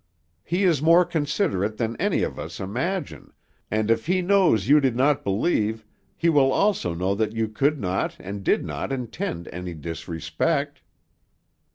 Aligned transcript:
"He 0.43 0.63
is 0.63 0.81
more 0.81 1.05
considerate 1.05 1.77
than 1.77 1.95
any 1.97 2.23
of 2.23 2.39
us 2.39 2.59
imagine, 2.59 3.33
and 3.69 3.91
if 3.91 4.07
He 4.07 4.23
knows 4.23 4.67
you 4.67 4.79
did 4.79 4.95
not 4.95 5.23
believe, 5.23 5.85
He 6.17 6.27
will 6.27 6.51
also 6.51 6.95
know 6.95 7.13
that 7.13 7.33
you 7.33 7.47
could 7.47 7.79
not, 7.79 8.17
and 8.19 8.43
did 8.43 8.65
not 8.65 8.91
intend 8.91 9.47
any 9.49 9.75
disrespect." 9.75 10.81